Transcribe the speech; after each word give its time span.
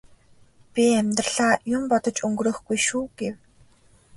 би 0.71 0.83
амьдралаа 1.01 1.55
юм 1.75 1.83
бодож 1.91 2.17
өнгөрөөхгүй 2.27 2.77
шүү 2.87 3.05
гэв. 3.17 3.35